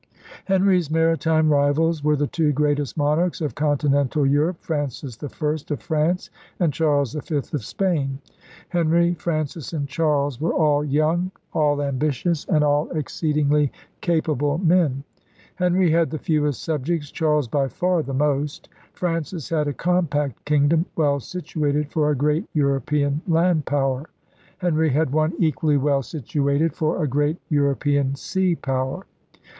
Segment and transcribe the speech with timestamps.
[0.45, 6.31] Henry's maritime rivals were the two greatest monarchs of continental Europe, Francis I of France
[6.59, 8.17] and Charles V of Spain.
[8.69, 15.03] Henry, Francis, and Charles were all young, all ambitious, and all exceedingly capable men.
[15.53, 18.69] Henry had the fewest subjects, Charles by far the most.
[18.93, 24.09] Francis had a compact kingdom well situated for a great European land power.
[24.57, 29.05] Henry had one equally well situated for a great European sea power.